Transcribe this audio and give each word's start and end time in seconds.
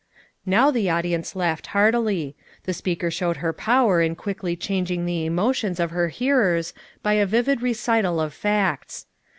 Now 0.47 0.71
the 0.71 0.89
audience 0.89 1.35
laughed 1.35 1.67
heartily. 1.77 2.35
The 2.63 2.73
speaker 2.73 3.11
showed 3.11 3.37
her 3.37 3.53
power 3.53 4.01
in 4.01 4.15
quickly 4.15 4.55
changing 4.55 5.05
the 5.05 5.27
emotions 5.27 5.79
of 5.79 5.91
her 5.91 6.07
hearers 6.07 6.73
by 7.03 7.13
a 7.13 7.25
vivid 7.27 7.61
recital 7.61 8.19
of 8.19 8.33
facts. 8.33 9.05